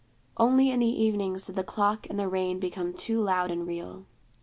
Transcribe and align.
Only 0.35 0.71
in 0.71 0.79
the 0.79 0.87
evenings 0.89 1.45
did 1.45 1.55
the 1.55 1.63
clock 1.63 2.09
and 2.09 2.17
the 2.19 2.27
rain 2.27 2.59
become 2.59 2.91
too 2.91 3.21
loud 3.21 3.51
and 3.51 3.67
real. 3.67 4.07